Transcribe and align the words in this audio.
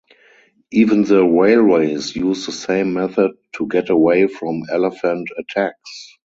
Even 0.71 1.03
the 1.03 1.23
Railways 1.23 2.15
use 2.15 2.47
the 2.47 2.51
same 2.51 2.93
method 2.95 3.29
to 3.53 3.67
get 3.67 3.91
away 3.91 4.25
from 4.25 4.63
Elephant 4.71 5.29
attacks. 5.37 6.17